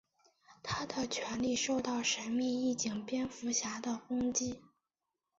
[0.63, 4.59] 他的权力受到神秘义警蝙蝠侠的攻击。